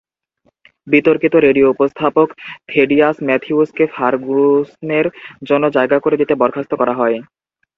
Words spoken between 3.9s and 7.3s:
ফার্গুসনের জন্য জায়গা করে দিতে বরখাস্ত করা হয়।